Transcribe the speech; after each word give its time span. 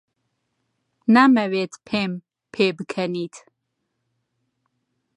نامەوێت 1.13 1.73
پێم 1.87 2.13
پێبکەنیت. 2.53 3.35